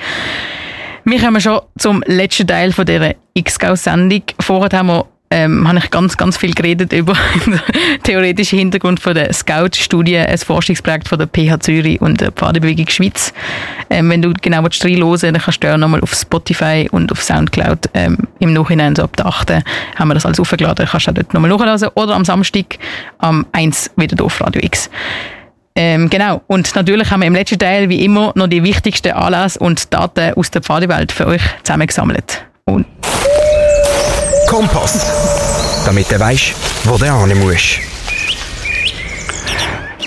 [1.03, 4.23] Wir kommen schon zum letzten Teil von dieser X-Scout-Sendung.
[4.39, 7.13] Vorher haben wir ähm, habe ich ganz, ganz viel geredet über
[7.45, 7.59] den
[8.03, 13.33] theoretischen Hintergrund von der Scout-Studie, ein Forschungsprojekt von der PH Zürich und der Pfadebewegung Schweiz.
[13.89, 17.89] Ähm, wenn du genau reinhören dann kannst du auch nochmal auf Spotify und auf Soundcloud
[17.93, 19.51] ähm, im Nachhinein, so ab der 8.
[19.95, 22.77] haben wir das alles aufgeladen, kannst du auch dort nochmal nachlesen oder am Samstag
[23.17, 24.89] am 1 wieder auf Radio X.
[25.75, 26.41] Ähm, genau.
[26.47, 30.33] Und natürlich haben wir im letzten Teil wie immer noch die wichtigsten Anlässe und Daten
[30.33, 32.45] aus der Pfadewelt für euch zusammengesammelt.
[32.65, 32.87] Und
[34.47, 35.83] Kompass.
[35.85, 36.53] Damit du weißt,
[36.85, 37.79] wo du hin musst.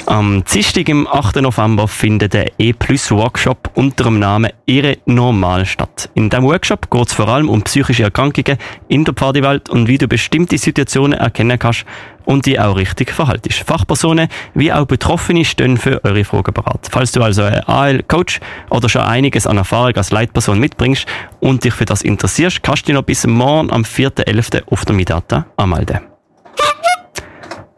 [0.07, 1.37] Am Dienstag, im 8.
[1.37, 6.09] November, findet der E-Plus-Workshop unter dem Namen Ihre Normal statt.
[6.15, 8.57] In diesem Workshop geht es vor allem um psychische Erkrankungen
[8.89, 11.85] in der Pfadewelt und wie du bestimmte Situationen erkennen kannst
[12.31, 13.65] und die auch richtig verhaltest.
[13.67, 16.87] Fachpersonen wie auch Betroffene stehen für eure Fragen bereit.
[16.89, 18.39] Falls du also ein AL-Coach
[18.71, 21.07] oder schon einiges an Erfahrung als Leitperson mitbringst
[21.41, 24.63] und dich für das interessierst, kannst du dich noch bis morgen am 4.11.
[24.71, 26.01] auf der Midata anmelden.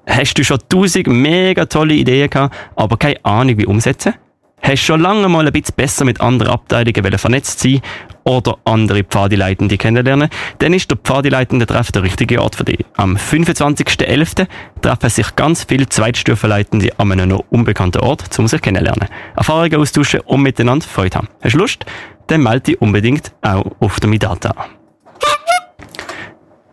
[0.07, 4.15] Hast du schon tausend mega tolle Ideen gehabt, aber keine Ahnung, wie umsetzen?
[4.63, 7.81] Hast du schon lange mal ein bisschen besser mit anderen Abteilungen vernetzt sein
[8.23, 10.29] oder andere Pfadileitende kennenlernen?
[10.59, 12.85] Dann ist der Pfadileitende Treff der richtige Ort für dich.
[12.97, 14.47] Am 25.11.
[14.81, 19.09] treffen sich ganz viele Zweitstufenleitende an einem noch unbekannten Ort, um sich kennenlernen.
[19.37, 21.29] Erfahrungen austauschen und miteinander Freude haben.
[21.43, 21.85] Hast du Lust?
[22.29, 24.82] Dann melde dich unbedingt auch auf der Midata an.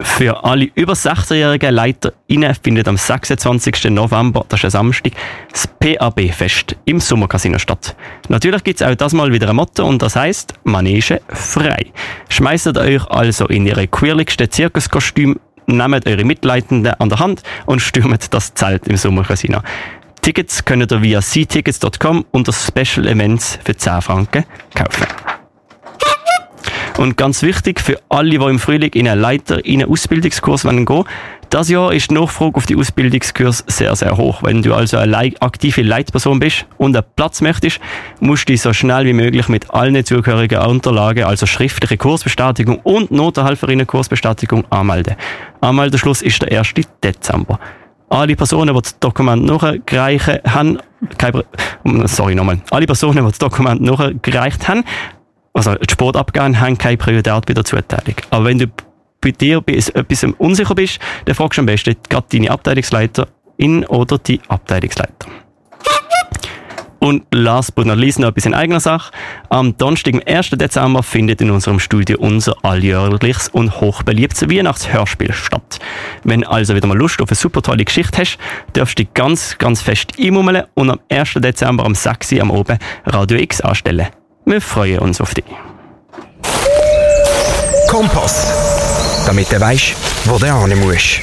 [0.02, 3.86] Für alle über 16-jährigen LeiterInnen findet am 26.
[3.90, 5.12] November, das ist ein Samstag,
[5.52, 7.98] das PAB-Fest im Sommercasino statt.
[8.30, 11.88] Natürlich gibt es auch das mal wieder ein Motto und das heißt Manege frei.
[12.30, 18.34] Schmeißt euch also in ihre queerlichsten Zirkuskostüm, nehmt eure Mitleitenden an der Hand und stürmt
[18.34, 19.60] das Zelt im Sommercasino.
[20.22, 24.46] Tickets könnt ihr via ctickets.com unter Special Events für 10 Franken
[24.76, 25.08] kaufen.
[26.98, 30.88] Und ganz wichtig für alle, die im Frühling in einen Leiter, in einen Ausbildungskurs gehen
[30.88, 31.06] wollen,
[31.50, 34.44] das Jahr ist die Nachfrage auf die Ausbildungskurs sehr, sehr hoch.
[34.44, 37.80] Wenn du also eine aktive Leitperson bist und einen Platz möchtest,
[38.20, 43.10] musst du dich so schnell wie möglich mit allen zugehörigen Unterlagen, also schriftliche Kursbestätigung und
[43.10, 45.16] Notenhelferinnen-Kursbestätigung anmelden.
[45.62, 46.74] Anmeldeschluss ist der 1.
[47.04, 47.60] Dezember.
[48.10, 50.78] Alle Personen, die das Dokument nachgereicht haben,
[52.06, 54.84] sorry nochmal, alle Personen, die das Dokument nachgereicht haben,
[55.68, 58.16] also die Sport abgehen, haben keine Priorität bei der Zuteilung.
[58.30, 58.68] Aber wenn du
[59.22, 64.18] bei dir bei etwas unsicher bist, dann fragst du am besten gerade deine Abteilungsleiterin oder
[64.18, 65.28] die Abteilungsleiter.
[67.00, 69.12] Und last but not least noch etwas in eigener Sache.
[69.50, 70.50] Am Donnerstag, am 1.
[70.52, 75.80] Dezember, findet in unserem Studio unser alljährliches und hochbeliebtes Weihnachtshörspiel statt.
[76.26, 78.38] Wenn also wieder mal Lust auf eine super tolle Geschichte hast,
[78.74, 81.36] darfst du dich ganz, ganz fest einmummeln und am 1.
[81.36, 82.34] Dezember am 6.
[82.34, 84.08] am Oben Radio X anstellen.
[84.46, 85.46] Wir freuen uns auf dich.
[87.88, 89.24] Kompass.
[89.26, 91.22] Damit du weißt, wo du hin musst.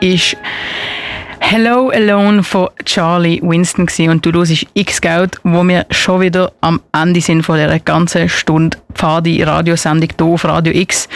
[0.00, 0.36] Ist
[1.40, 4.10] Hello Alone von Charlie Winston gewesen.
[4.10, 8.76] und du hörst X-Scout, wo wir schon wieder am Ende sind von dieser ganzen Stunde
[8.94, 11.08] Pfadi Radiosendung hier auf Radio X.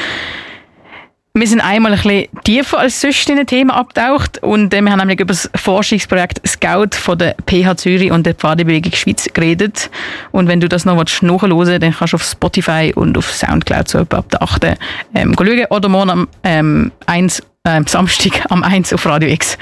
[1.34, 4.90] Wir sind einmal ein bisschen tiefer als sonst in den Themen abgetaucht und äh, wir
[4.90, 9.90] haben nämlich über das Forschungsprojekt Scout von der PH Zürich und der Pfadebewegung Schweiz geredet.
[10.30, 13.88] Und wenn du das noch nachhören willst, dann kannst du auf Spotify und auf Soundcloud
[13.88, 14.76] so etwa ab der 8.
[15.14, 19.56] Ähm, schauen oder morgen am ähm, 1, äh, Samstag am 1 auf Radio X.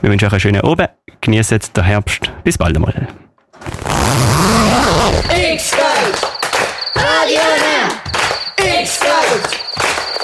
[0.00, 0.88] Wir wünschen euch einen schönen Abend,
[1.20, 3.06] genießt den Herbst, bis bald einmal.
[5.30, 6.26] X-Scout!
[6.94, 7.88] Radio Now!
[8.80, 9.48] X-Scout!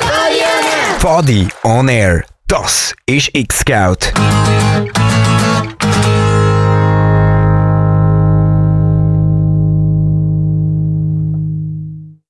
[0.01, 0.99] Radio Now!
[0.99, 2.24] Pfadi on Air.
[2.51, 4.12] Das ist X-Scout.